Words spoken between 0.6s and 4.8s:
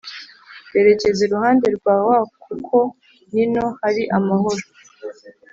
berekeza iruhande rwa wa kuko nino hari amahoro